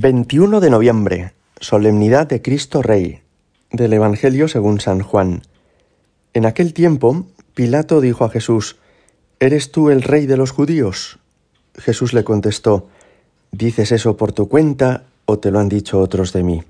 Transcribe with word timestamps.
21 0.00 0.60
de 0.60 0.70
noviembre, 0.70 1.32
Solemnidad 1.58 2.28
de 2.28 2.40
Cristo 2.40 2.82
Rey, 2.82 3.18
del 3.72 3.92
Evangelio 3.92 4.46
según 4.46 4.78
San 4.78 5.00
Juan. 5.00 5.42
En 6.34 6.46
aquel 6.46 6.72
tiempo, 6.72 7.26
Pilato 7.52 8.00
dijo 8.00 8.24
a 8.24 8.30
Jesús, 8.30 8.76
¿Eres 9.40 9.72
tú 9.72 9.90
el 9.90 10.02
rey 10.02 10.26
de 10.26 10.36
los 10.36 10.52
judíos? 10.52 11.18
Jesús 11.74 12.12
le 12.12 12.22
contestó, 12.22 12.86
¿Dices 13.50 13.90
eso 13.90 14.16
por 14.16 14.30
tu 14.30 14.48
cuenta 14.48 15.02
o 15.24 15.40
te 15.40 15.50
lo 15.50 15.58
han 15.58 15.68
dicho 15.68 15.98
otros 15.98 16.32
de 16.32 16.44
mí? 16.44 16.62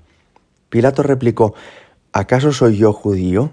Pilato 0.71 1.03
replicó, 1.03 1.53
¿acaso 2.11 2.51
soy 2.51 2.77
yo 2.77 2.93
judío? 2.93 3.51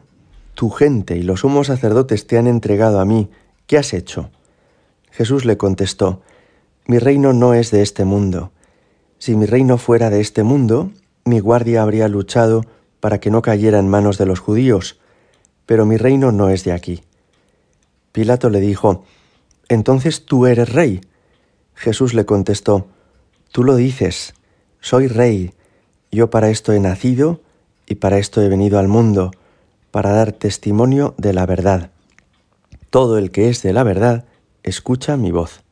Tu 0.55 0.71
gente 0.71 1.19
y 1.19 1.23
los 1.23 1.41
sumos 1.41 1.67
sacerdotes 1.67 2.27
te 2.27 2.39
han 2.39 2.47
entregado 2.47 2.99
a 2.99 3.05
mí, 3.05 3.29
¿qué 3.67 3.77
has 3.77 3.93
hecho? 3.93 4.31
Jesús 5.11 5.45
le 5.45 5.59
contestó, 5.59 6.23
Mi 6.87 6.99
reino 6.99 7.35
no 7.35 7.53
es 7.53 7.71
de 7.71 7.83
este 7.83 8.07
mundo. 8.07 8.53
Si 9.19 9.35
mi 9.35 9.47
reino 9.47 9.79
fuera 9.79 10.11
de 10.11 10.21
este 10.21 10.43
mundo, 10.43 10.91
mi 11.25 11.41
guardia 11.41 11.83
habría 11.83 12.09
luchado 12.09 12.65
para 13.01 13.19
que 13.21 13.31
no 13.31 13.43
cayera 13.43 13.79
en 13.79 13.89
manos 13.89 14.19
de 14.19 14.27
los 14.27 14.41
judíos, 14.41 14.99
pero 15.65 15.87
mi 15.87 15.97
reino 15.97 16.33
no 16.33 16.51
es 16.51 16.65
de 16.65 16.73
aquí. 16.73 17.03
Pilato 18.13 18.51
le 18.51 18.61
dijo, 18.61 19.05
Entonces 19.69 20.25
tú 20.25 20.47
eres 20.47 20.73
rey. 20.73 21.01
Jesús 21.75 22.15
le 22.15 22.25
contestó, 22.25 22.87
Tú 23.53 23.65
lo 23.65 23.77
dices, 23.77 24.35
soy 24.81 25.09
rey, 25.09 25.53
yo 26.13 26.31
para 26.31 26.51
esto 26.51 26.73
he 26.73 26.81
nacido 26.81 27.41
y 27.87 27.97
para 27.97 28.19
esto 28.19 28.43
he 28.43 28.49
venido 28.49 28.79
al 28.79 28.89
mundo, 28.89 29.31
para 29.91 30.13
dar 30.13 30.33
testimonio 30.33 31.15
de 31.17 31.33
la 31.33 31.47
verdad. 31.47 31.91
Todo 32.91 33.19
el 33.19 33.31
que 33.31 33.49
es 33.49 33.63
de 33.63 33.73
la 33.73 33.83
verdad, 33.83 34.27
escucha 34.63 35.17
mi 35.17 35.31
voz. 35.31 35.63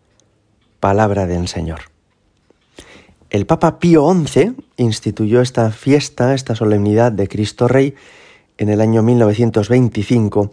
Palabra 0.81 1.27
del 1.27 1.49
Señor. 1.49 1.94
El 3.35 3.47
Papa 3.47 3.81
Pío 3.81 4.09
XI 4.15 4.55
instituyó 4.77 5.41
esta 5.41 5.73
fiesta, 5.73 6.35
esta 6.35 6.55
solemnidad 6.55 7.11
de 7.11 7.27
Cristo 7.27 7.67
Rey, 7.67 7.97
en 8.59 8.69
el 8.69 8.81
año 8.81 9.03
1925, 9.03 10.53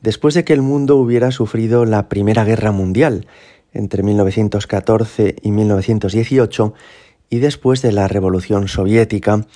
después 0.00 0.34
de 0.34 0.44
que 0.44 0.52
el 0.52 0.60
mundo 0.60 0.96
hubiera 0.96 1.30
sufrido 1.30 1.84
la 1.84 2.08
Primera 2.08 2.42
Guerra 2.42 2.72
Mundial, 2.72 3.28
entre 3.72 4.02
1914 4.02 5.36
y 5.40 5.52
1918, 5.52 6.74
y 7.30 7.38
después 7.38 7.80
de 7.80 7.92
la 7.92 8.08
Revolución 8.08 8.66
Soviética, 8.66 9.46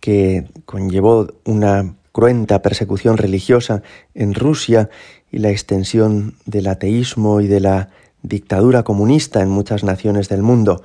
que 0.00 0.48
conllevó 0.64 1.28
una 1.44 1.94
cruenta 2.10 2.62
persecución 2.62 3.16
religiosa 3.16 3.84
en 4.16 4.34
Rusia 4.34 4.90
y 5.30 5.38
la 5.38 5.50
extensión 5.50 6.34
del 6.46 6.66
ateísmo 6.66 7.40
y 7.40 7.46
de 7.46 7.60
la 7.60 7.90
dictadura 8.22 8.82
comunista 8.82 9.40
en 9.40 9.50
muchas 9.50 9.84
naciones 9.84 10.28
del 10.28 10.42
mundo 10.42 10.82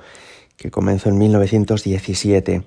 que 0.56 0.70
comenzó 0.70 1.08
en 1.08 1.18
1917. 1.18 2.62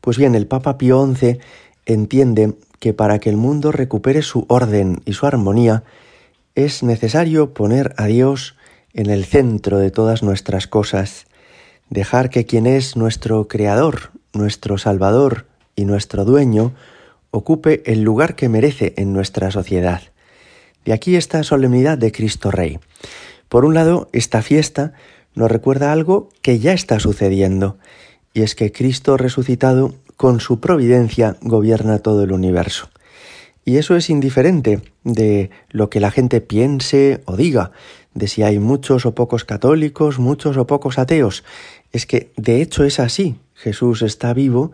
Pues 0.00 0.18
bien, 0.18 0.34
el 0.34 0.46
Papa 0.46 0.78
Pío 0.78 1.04
XI 1.14 1.38
entiende 1.84 2.54
que 2.80 2.92
para 2.92 3.18
que 3.18 3.30
el 3.30 3.36
mundo 3.36 3.72
recupere 3.72 4.22
su 4.22 4.44
orden 4.48 5.00
y 5.04 5.14
su 5.14 5.26
armonía, 5.26 5.84
es 6.54 6.82
necesario 6.82 7.52
poner 7.54 7.94
a 7.96 8.06
Dios 8.06 8.56
en 8.92 9.10
el 9.10 9.24
centro 9.24 9.78
de 9.78 9.90
todas 9.90 10.22
nuestras 10.22 10.66
cosas, 10.66 11.26
dejar 11.90 12.30
que 12.30 12.46
quien 12.46 12.66
es 12.66 12.96
nuestro 12.96 13.46
Creador, 13.48 14.10
nuestro 14.32 14.78
Salvador 14.78 15.46
y 15.74 15.84
nuestro 15.84 16.24
Dueño, 16.24 16.74
ocupe 17.30 17.82
el 17.84 18.02
lugar 18.02 18.34
que 18.34 18.48
merece 18.48 18.94
en 18.96 19.12
nuestra 19.12 19.50
sociedad. 19.50 20.00
De 20.84 20.92
aquí 20.92 21.16
esta 21.16 21.42
solemnidad 21.42 21.98
de 21.98 22.12
Cristo 22.12 22.50
Rey. 22.50 22.78
Por 23.48 23.64
un 23.64 23.74
lado, 23.74 24.08
esta 24.12 24.40
fiesta 24.42 24.94
nos 25.36 25.50
recuerda 25.50 25.92
algo 25.92 26.30
que 26.42 26.58
ya 26.58 26.72
está 26.72 26.98
sucediendo, 26.98 27.78
y 28.34 28.42
es 28.42 28.56
que 28.56 28.72
Cristo 28.72 29.16
resucitado 29.16 29.94
con 30.16 30.40
su 30.40 30.58
providencia 30.58 31.36
gobierna 31.42 32.00
todo 32.00 32.24
el 32.24 32.32
universo. 32.32 32.88
Y 33.64 33.76
eso 33.76 33.96
es 33.96 34.10
indiferente 34.10 34.80
de 35.04 35.50
lo 35.70 35.90
que 35.90 36.00
la 36.00 36.10
gente 36.10 36.40
piense 36.40 37.20
o 37.26 37.36
diga, 37.36 37.72
de 38.14 38.28
si 38.28 38.42
hay 38.42 38.58
muchos 38.58 39.04
o 39.06 39.14
pocos 39.14 39.44
católicos, 39.44 40.18
muchos 40.18 40.56
o 40.56 40.66
pocos 40.66 40.98
ateos. 40.98 41.44
Es 41.92 42.06
que 42.06 42.32
de 42.36 42.62
hecho 42.62 42.84
es 42.84 42.98
así. 42.98 43.36
Jesús 43.54 44.02
está 44.02 44.32
vivo 44.32 44.72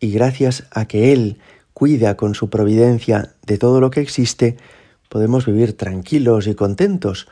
y 0.00 0.12
gracias 0.12 0.64
a 0.70 0.86
que 0.86 1.12
Él 1.12 1.38
cuida 1.72 2.16
con 2.16 2.34
su 2.34 2.48
providencia 2.48 3.34
de 3.44 3.58
todo 3.58 3.80
lo 3.80 3.90
que 3.90 4.00
existe, 4.00 4.56
podemos 5.08 5.46
vivir 5.46 5.76
tranquilos 5.76 6.46
y 6.46 6.54
contentos, 6.54 7.28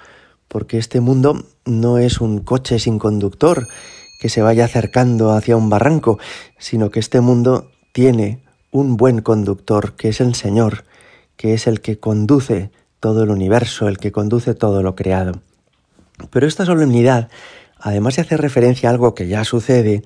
porque 0.49 0.79
este 0.79 1.01
mundo 1.01 1.45
no 1.65 1.99
es 1.99 2.21
un 2.21 2.41
coche 2.41 2.79
sin 2.79 2.99
conductor 2.99 3.67
que 4.21 4.29
se 4.29 4.43
vaya 4.43 4.65
acercando 4.65 5.33
hacia 5.33 5.57
un 5.57 5.69
barranco, 5.69 6.19
sino 6.59 6.91
que 6.91 7.01
este 7.01 7.21
mundo 7.21 7.71
tiene 7.93 8.41
un 8.71 8.97
buen 8.97 9.21
conductor, 9.21 9.95
que 9.97 10.09
es 10.09 10.21
el 10.21 10.35
Señor, 10.35 10.85
que 11.37 11.55
es 11.55 11.67
el 11.67 11.81
que 11.81 11.99
conduce 11.99 12.71
todo 13.01 13.23
el 13.23 13.31
universo, 13.31 13.87
el 13.87 13.99
que 13.99 14.13
conduce 14.13 14.55
todo 14.55 14.83
lo 14.83 14.95
creado. 14.95 15.43
Pero 16.31 16.47
esta 16.47 16.65
solemnidad, 16.65 17.29
además 17.79 18.17
de 18.17 18.23
hacer 18.23 18.41
referencia 18.41 18.89
a 18.89 18.93
algo 18.93 19.15
que 19.15 19.29
ya 19.29 19.45
sucede, 19.45 20.03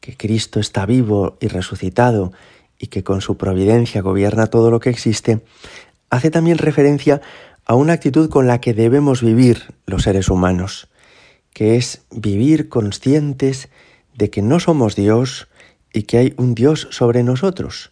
que 0.00 0.16
Cristo 0.16 0.60
está 0.60 0.86
vivo 0.86 1.36
y 1.40 1.48
resucitado 1.48 2.32
y 2.78 2.86
que 2.88 3.02
con 3.02 3.20
su 3.20 3.36
providencia 3.36 4.02
gobierna 4.02 4.46
todo 4.46 4.70
lo 4.70 4.80
que 4.80 4.90
existe, 4.90 5.40
hace 6.10 6.30
también 6.30 6.58
referencia 6.58 7.20
a 7.66 7.74
una 7.74 7.94
actitud 7.94 8.30
con 8.30 8.46
la 8.46 8.60
que 8.60 8.74
debemos 8.74 9.22
vivir 9.22 9.74
los 9.86 10.04
seres 10.04 10.28
humanos, 10.28 10.88
que 11.52 11.76
es 11.76 12.02
vivir 12.10 12.68
conscientes 12.68 13.68
de 14.14 14.30
que 14.30 14.40
no 14.40 14.60
somos 14.60 14.94
Dios 14.94 15.48
y 15.92 16.04
que 16.04 16.18
hay 16.18 16.34
un 16.36 16.54
Dios 16.54 16.86
sobre 16.90 17.24
nosotros, 17.24 17.90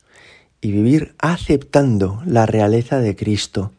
y 0.60 0.70
vivir 0.70 1.14
aceptando 1.18 2.22
la 2.24 2.46
realeza 2.46 3.00
de 3.00 3.16
Cristo, 3.16 3.72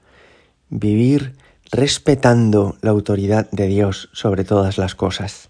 vivir 0.70 1.34
respetando 1.72 2.78
la 2.82 2.92
autoridad 2.92 3.50
de 3.52 3.68
Dios 3.68 4.10
sobre 4.12 4.44
todas 4.44 4.78
las 4.78 4.96
cosas. 4.96 5.50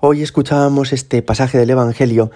Hoy 0.00 0.22
escuchábamos 0.22 0.92
este 0.92 1.20
pasaje 1.22 1.58
del 1.58 1.70
Evangelio 1.70 2.30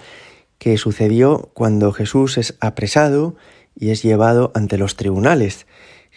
que 0.59 0.77
sucedió 0.77 1.49
cuando 1.53 1.91
Jesús 1.91 2.37
es 2.37 2.55
apresado 2.59 3.35
y 3.75 3.89
es 3.89 4.03
llevado 4.03 4.51
ante 4.53 4.77
los 4.77 4.95
tribunales 4.95 5.65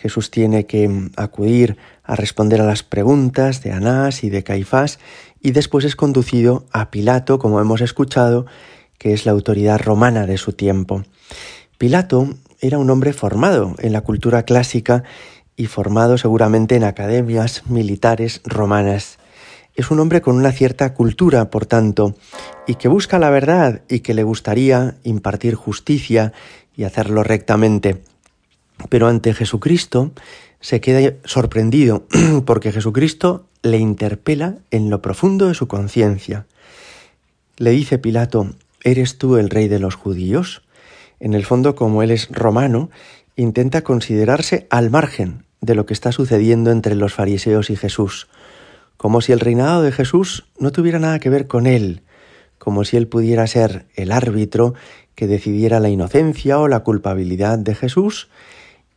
Jesús 0.05 0.31
tiene 0.31 0.67
que 0.67 0.87
mm, 0.87 1.13
acudir 1.17 1.79
a 2.03 2.15
responder 2.15 2.61
a 2.61 2.67
las 2.67 2.83
preguntas 2.83 3.63
de 3.63 3.73
Anás 3.73 4.23
y 4.23 4.29
de 4.29 4.45
Caifás 4.45 4.99
y 5.41 5.53
después 5.53 5.87
es 5.87 5.97
conducido 5.97 6.67
a 6.73 6.91
Pilato, 6.91 7.39
como 7.39 7.59
hemos 7.59 7.81
escuchado, 7.81 8.45
que 8.99 9.15
es 9.15 9.25
la 9.25 9.33
autoridad 9.33 9.81
romana 9.81 10.27
de 10.27 10.37
su 10.37 10.53
tiempo. 10.53 11.05
Pilato 11.79 12.29
era 12.61 12.77
un 12.77 12.91
hombre 12.91 13.15
formado 13.15 13.77
en 13.79 13.95
la 13.95 14.03
cultura 14.03 14.43
clásica 14.43 15.05
y 15.57 15.69
formado 15.69 16.19
seguramente 16.19 16.77
en 16.77 16.85
academias 16.85 17.63
militares 17.67 18.43
romanas. 18.45 19.19
Es 19.75 19.91
un 19.91 20.01
hombre 20.01 20.21
con 20.21 20.37
una 20.37 20.53
cierta 20.53 20.93
cultura, 20.93 21.49
por 21.49 21.65
tanto, 21.65 22.15
y 22.67 22.75
que 22.75 22.89
busca 22.89 23.19
la 23.19 23.31
verdad 23.31 23.81
y 23.89 24.01
que 24.01 24.13
le 24.13 24.23
gustaría 24.23 24.97
impartir 25.03 25.55
justicia 25.55 26.35
y 26.77 26.85
hacerlo 26.85 27.23
rectamente. 27.23 28.03
Pero 28.89 29.09
ante 29.09 29.35
Jesucristo 29.35 30.13
se 30.61 30.81
queda 30.81 31.15
sorprendido 31.25 32.07
porque 32.47 32.73
Jesucristo 32.73 33.47
le 33.63 33.79
interpela 33.79 34.57
en 34.71 34.91
lo 34.91 35.03
profundo 35.03 35.49
de 35.49 35.55
su 35.55 35.69
conciencia. 35.69 36.47
Le 37.57 37.71
dice 37.71 37.99
Pilato, 37.99 38.55
¿eres 38.83 39.19
tú 39.19 39.37
el 39.37 39.51
rey 39.51 39.69
de 39.69 39.79
los 39.79 39.95
judíos? 39.95 40.63
En 41.21 41.35
el 41.35 41.45
fondo, 41.45 41.75
como 41.75 42.03
él 42.03 42.11
es 42.11 42.29
romano, 42.31 42.91
intenta 43.37 43.83
considerarse 43.83 44.67
al 44.71 44.91
margen 44.91 45.45
de 45.61 45.75
lo 45.75 45.87
que 45.87 45.95
está 45.95 46.13
sucediendo 46.13 46.71
entre 46.71 46.95
los 46.95 47.15
fariseos 47.15 47.71
y 47.71 47.77
Jesús, 47.77 48.29
como 48.97 49.21
si 49.21 49.33
el 49.33 49.41
reinado 49.41 49.83
de 49.83 49.93
Jesús 49.93 50.45
no 50.59 50.73
tuviera 50.73 50.99
nada 50.99 51.19
que 51.19 51.31
ver 51.31 51.47
con 51.47 51.67
él, 51.67 52.03
como 52.59 52.85
si 52.85 52.97
él 52.97 53.09
pudiera 53.09 53.47
ser 53.47 53.87
el 53.97 54.13
árbitro 54.13 54.75
que 55.15 55.27
decidiera 55.27 55.81
la 55.81 55.89
inocencia 55.89 56.59
o 56.59 56.69
la 56.69 56.81
culpabilidad 56.81 57.59
de 57.59 57.75
Jesús 57.75 58.29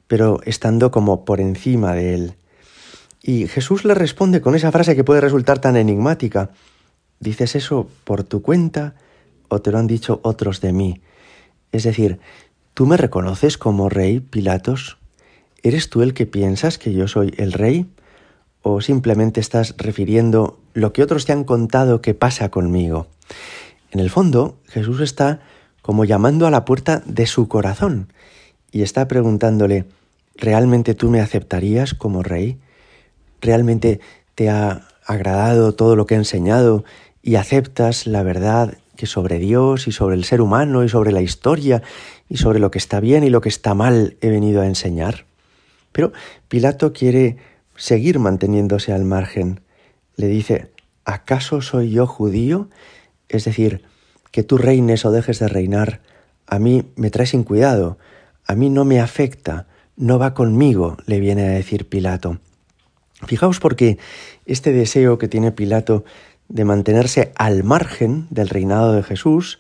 pero 0.07 0.39
estando 0.45 0.92
como 0.92 1.25
por 1.25 1.39
encima 1.39 1.94
de 1.94 2.15
él. 2.15 2.33
Y 3.21 3.48
Jesús 3.48 3.83
le 3.83 3.94
responde 3.94 4.42
con 4.42 4.56
esa 4.56 4.71
frase 4.71 4.95
que 4.95 5.04
puede 5.04 5.21
resultar 5.21 5.59
tan 5.59 5.75
enigmática. 5.75 6.51
¿Dices 7.19 7.56
eso 7.56 7.89
por 8.04 8.24
tu 8.24 8.42
cuenta 8.42 8.95
o 9.50 9.59
te 9.59 9.71
lo 9.71 9.80
han 9.80 9.88
dicho 9.88 10.19
otros 10.24 10.62
de 10.62 10.71
mí? 10.71 11.01
Es 11.71 11.83
decir, 11.83 12.19
¿tú 12.74 12.86
me 12.86 12.95
reconoces 12.95 13.57
como 13.57 13.89
rey, 13.89 14.19
Pilatos? 14.19 14.98
¿Eres 15.62 15.89
tú 15.89 16.01
el 16.01 16.13
que 16.13 16.25
piensas 16.25 16.77
que 16.77 16.94
yo 16.94 17.07
soy 17.07 17.33
el 17.38 17.51
rey? 17.51 17.88
¿O 18.62 18.81
simplemente 18.81 19.42
estás 19.42 19.75
refiriendo 19.77 20.60
lo 20.74 20.94
que 20.94 21.03
otros 21.03 21.25
te 21.25 21.33
han 21.33 21.44
contado 21.44 22.01
que 22.01 22.13
pasa 22.13 22.50
conmigo? 22.50 23.07
En 23.92 24.00
el 24.00 24.10
fondo, 24.10 24.57
Jesús 24.68 25.01
está 25.01 25.42
como 25.81 26.06
llamando 26.06 26.48
a 26.48 26.51
la 26.51 26.65
puerta 26.65 27.01
de 27.06 27.25
su 27.25 27.48
corazón 27.48 28.12
y 28.71 28.83
está 28.83 29.07
preguntándole, 29.07 29.86
¿realmente 30.38 30.94
tú 30.94 31.10
me 31.10 31.19
aceptarías 31.19 31.94
como 31.94 32.24
rey? 32.24 32.57
¿Realmente 33.42 34.00
te 34.36 34.50
ha 34.50 34.88
agradado 35.06 35.74
todo 35.74 35.95
lo 35.95 36.06
que 36.06 36.16
he 36.16 36.18
enseñado 36.18 36.84
y 37.22 37.36
aceptas 37.36 38.07
la 38.07 38.24
verdad 38.24 38.78
que 38.95 39.06
sobre 39.06 39.39
Dios 39.39 39.88
y 39.88 39.92
sobre 39.92 40.16
el 40.16 40.24
ser 40.24 40.42
humano 40.42 40.84
y 40.84 40.89
sobre 40.89 41.12
la 41.12 41.22
historia 41.22 41.81
y 42.30 42.38
sobre 42.38 42.60
lo 42.60 42.72
que 42.72 42.78
está 42.78 43.00
bien 43.00 43.24
y 43.24 43.30
lo 43.30 43.42
que 43.42 43.50
está 43.50 43.74
mal 43.74 44.18
he 44.22 44.30
venido 44.30 44.62
a 44.62 44.68
enseñar. 44.68 45.25
Pero 45.92 46.12
Pilato 46.48 46.94
quiere 46.94 47.38
seguir 47.75 48.19
manteniéndose 48.19 48.92
al 48.92 49.06
margen. 49.06 49.62
Le 50.16 50.28
dice, 50.28 50.72
¿acaso 51.06 51.62
soy 51.62 51.92
yo 51.92 52.07
judío? 52.07 52.69
Es 53.30 53.45
decir, 53.45 53.84
que 54.31 54.44
tú 54.44 54.57
reines 54.57 55.06
o 55.06 55.12
dejes 55.12 55.39
de 55.39 55.48
reinar, 55.48 56.01
a 56.48 56.60
mí 56.60 56.84
me 56.95 57.10
trae 57.10 57.28
sin 57.28 57.44
cuidado, 57.44 57.98
a 58.45 58.56
mí 58.56 58.69
no 58.69 58.84
me 58.84 59.00
afecta, 59.00 59.68
no 59.98 60.20
va 60.20 60.34
conmigo, 60.34 60.96
le 61.06 61.20
viene 61.20 61.44
a 61.44 61.50
decir 61.50 61.90
Pilato. 61.90 62.40
Fijaos 63.26 63.60
porque 63.60 63.98
este 64.46 64.72
deseo 64.72 65.18
que 65.18 65.28
tiene 65.28 65.52
Pilato 65.52 66.06
de 66.48 66.64
mantenerse 66.64 67.34
al 67.36 67.64
margen 67.64 68.28
del 68.30 68.48
reinado 68.48 68.94
de 68.94 69.04
Jesús 69.04 69.60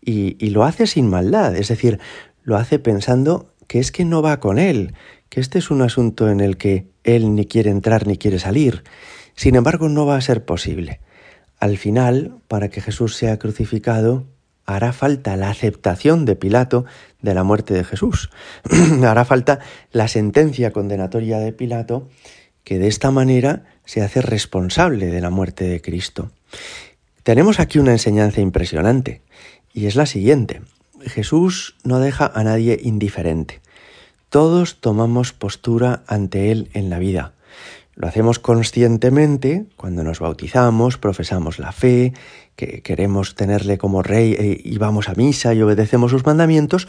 y, 0.00 0.36
y, 0.44 0.50
lo 0.50 0.64
hace 0.64 0.86
sin 0.86 1.08
maldad, 1.08 1.56
es 1.56 1.68
decir, 1.68 1.98
lo 2.44 2.56
hace 2.56 2.78
pensando 2.78 3.52
que 3.66 3.80
es 3.80 3.90
que 3.90 4.04
no 4.04 4.22
va 4.22 4.38
con 4.38 4.58
él, 4.58 4.94
que 5.28 5.40
este 5.40 5.58
es 5.58 5.70
un 5.70 5.82
asunto 5.82 6.30
en 6.30 6.40
el 6.40 6.56
que 6.56 6.86
él 7.02 7.34
ni 7.34 7.46
quiere 7.46 7.70
entrar 7.70 8.06
ni 8.06 8.16
quiere 8.16 8.38
salir. 8.38 8.84
Sin 9.34 9.56
embargo, 9.56 9.88
no 9.88 10.06
va 10.06 10.16
a 10.16 10.20
ser 10.20 10.44
posible. 10.44 11.00
Al 11.58 11.76
final, 11.76 12.40
para 12.46 12.68
que 12.68 12.80
Jesús 12.80 13.16
sea 13.16 13.38
crucificado, 13.38 14.26
hará 14.68 14.92
falta 14.92 15.34
la 15.36 15.48
aceptación 15.48 16.26
de 16.26 16.36
Pilato 16.36 16.84
de 17.22 17.32
la 17.32 17.42
muerte 17.42 17.72
de 17.72 17.84
Jesús. 17.84 18.30
hará 19.02 19.24
falta 19.24 19.60
la 19.92 20.08
sentencia 20.08 20.72
condenatoria 20.72 21.38
de 21.38 21.54
Pilato 21.54 22.08
que 22.64 22.78
de 22.78 22.86
esta 22.86 23.10
manera 23.10 23.64
se 23.86 24.02
hace 24.02 24.20
responsable 24.20 25.06
de 25.06 25.22
la 25.22 25.30
muerte 25.30 25.64
de 25.64 25.80
Cristo. 25.80 26.32
Tenemos 27.22 27.60
aquí 27.60 27.78
una 27.78 27.92
enseñanza 27.92 28.42
impresionante 28.42 29.22
y 29.72 29.86
es 29.86 29.96
la 29.96 30.04
siguiente. 30.04 30.60
Jesús 31.00 31.76
no 31.82 31.98
deja 31.98 32.30
a 32.34 32.44
nadie 32.44 32.78
indiferente. 32.82 33.62
Todos 34.28 34.82
tomamos 34.82 35.32
postura 35.32 36.02
ante 36.06 36.52
Él 36.52 36.68
en 36.74 36.90
la 36.90 36.98
vida. 36.98 37.32
Lo 37.98 38.06
hacemos 38.06 38.38
conscientemente 38.38 39.66
cuando 39.76 40.04
nos 40.04 40.20
bautizamos, 40.20 40.98
profesamos 40.98 41.58
la 41.58 41.72
fe, 41.72 42.12
que 42.54 42.80
queremos 42.80 43.34
tenerle 43.34 43.76
como 43.76 44.04
rey 44.04 44.36
eh, 44.38 44.60
y 44.62 44.78
vamos 44.78 45.08
a 45.08 45.14
misa 45.14 45.52
y 45.52 45.62
obedecemos 45.62 46.12
sus 46.12 46.24
mandamientos, 46.24 46.86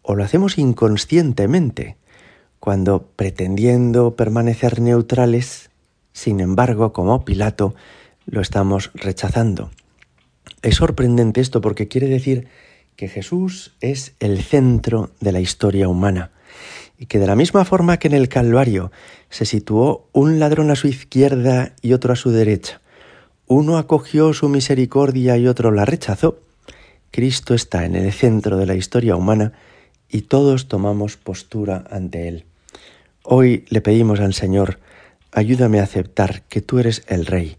o 0.00 0.14
lo 0.14 0.24
hacemos 0.24 0.56
inconscientemente 0.56 1.98
cuando 2.60 3.10
pretendiendo 3.14 4.16
permanecer 4.16 4.80
neutrales, 4.80 5.68
sin 6.14 6.40
embargo, 6.40 6.94
como 6.94 7.26
Pilato, 7.26 7.74
lo 8.24 8.40
estamos 8.40 8.90
rechazando. 8.94 9.70
Es 10.62 10.76
sorprendente 10.76 11.42
esto 11.42 11.60
porque 11.60 11.88
quiere 11.88 12.08
decir 12.08 12.48
que 12.96 13.08
Jesús 13.08 13.76
es 13.82 14.14
el 14.18 14.42
centro 14.42 15.10
de 15.20 15.32
la 15.32 15.40
historia 15.40 15.88
humana 15.88 16.30
y 16.98 17.06
que 17.06 17.18
de 17.18 17.26
la 17.26 17.36
misma 17.36 17.64
forma 17.64 17.98
que 17.98 18.08
en 18.08 18.14
el 18.14 18.28
Calvario 18.28 18.90
se 19.30 19.44
situó 19.44 20.08
un 20.12 20.38
ladrón 20.38 20.70
a 20.70 20.76
su 20.76 20.88
izquierda 20.88 21.72
y 21.80 21.92
otro 21.92 22.12
a 22.12 22.16
su 22.16 22.30
derecha, 22.30 22.80
uno 23.46 23.78
acogió 23.78 24.32
su 24.34 24.48
misericordia 24.48 25.36
y 25.38 25.46
otro 25.46 25.70
la 25.70 25.84
rechazó, 25.84 26.40
Cristo 27.10 27.54
está 27.54 27.86
en 27.86 27.94
el 27.94 28.12
centro 28.12 28.58
de 28.58 28.66
la 28.66 28.74
historia 28.74 29.16
humana 29.16 29.52
y 30.10 30.22
todos 30.22 30.68
tomamos 30.68 31.16
postura 31.16 31.84
ante 31.90 32.28
Él. 32.28 32.44
Hoy 33.22 33.64
le 33.68 33.80
pedimos 33.80 34.20
al 34.20 34.34
Señor, 34.34 34.78
ayúdame 35.32 35.80
a 35.80 35.84
aceptar 35.84 36.42
que 36.48 36.60
tú 36.60 36.78
eres 36.78 37.04
el 37.08 37.26
Rey, 37.26 37.56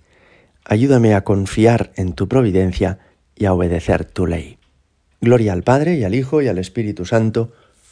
ayúdame 0.66 1.16
a 1.16 1.24
confiar 1.24 1.92
en 1.96 2.14
tu 2.14 2.28
providencia 2.28 3.00
y 3.36 3.46
a 3.46 3.54
obedecer 3.54 4.06
tu 4.06 4.28
ley. 4.28 4.58
Gloria 5.22 5.54
al 5.54 5.64
Padre 5.64 5.96
y 5.96 6.04
al 6.04 6.16
Hijo 6.16 6.42
y 6.42 6.48
al 6.48 6.58
Espíritu 6.60 7.06
Santo, 7.06 7.52